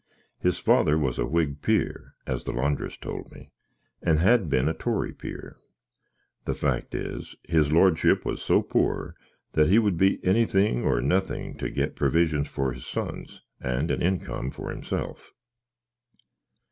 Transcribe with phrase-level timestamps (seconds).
[0.39, 3.51] His father was a Wig pier (as the landriss told me),
[4.01, 5.57] and had been a Toary pier.
[6.45, 9.13] The fack is, his lordship was so poar,
[9.51, 14.01] that he would be anythink, or nothink, to get previsions for his sons, and an
[14.01, 15.33] inkum for him self.